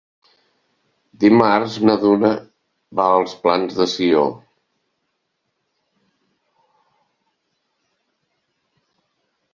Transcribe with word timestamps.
Dimarts 1.23 1.75
na 1.89 1.95
Duna 2.03 2.31
va 3.01 3.05
als 3.19 3.35
Plans 3.45 3.77
de 3.81 3.87
Sió. 3.91 4.25